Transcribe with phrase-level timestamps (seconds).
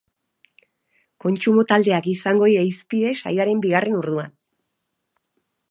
[1.25, 4.37] Kontsumo taldeak izango dira hizpide saioaren bigarren orduan.